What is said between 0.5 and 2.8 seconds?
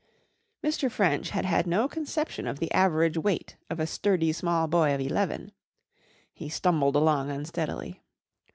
Mr. French had had no conception of the